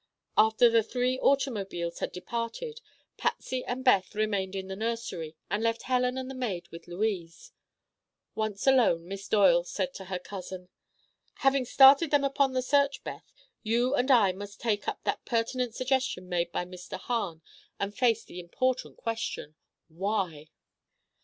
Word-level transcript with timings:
After 0.35 0.67
the 0.67 0.81
three 0.81 1.19
automobiles 1.19 1.99
had 1.99 2.11
departed, 2.11 2.81
Patsy 3.17 3.63
and 3.63 3.85
Beth 3.85 4.15
remained 4.15 4.55
in 4.55 4.67
the 4.67 4.75
nursery 4.75 5.35
and 5.47 5.61
left 5.61 5.83
Helen 5.83 6.17
and 6.17 6.31
a 6.31 6.33
maid 6.33 6.67
with 6.69 6.87
Louise. 6.87 7.51
Once 8.33 8.65
alone, 8.65 9.07
Miss 9.07 9.27
Doyle 9.27 9.63
said 9.63 9.93
to 9.93 10.05
her 10.05 10.17
cousin: 10.17 10.69
"Having 11.45 11.65
started 11.65 12.09
them 12.09 12.23
upon 12.23 12.53
the 12.53 12.63
search, 12.63 13.03
Beth, 13.03 13.31
you 13.61 13.93
and 13.93 14.09
I 14.09 14.31
must 14.31 14.59
take 14.59 14.87
up 14.87 15.03
that 15.03 15.23
pertinent 15.23 15.75
suggestion 15.75 16.27
made 16.27 16.51
by 16.51 16.65
Mr. 16.65 16.97
Hahn 16.97 17.43
and 17.79 17.95
face 17.95 18.23
the 18.23 18.39
important 18.39 18.97
question: 18.97 19.53
'Why? 19.87 20.47